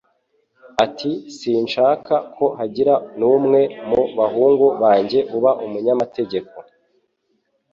ati: 0.85 1.11
"Sinshaka 1.37 2.15
ko 2.35 2.45
hagira 2.57 2.93
n'umwe 3.17 3.61
mu 3.89 4.01
bahungu 4.17 4.65
banjye 4.81 5.19
uba 5.37 5.51
umunyamategeko" 5.65 6.57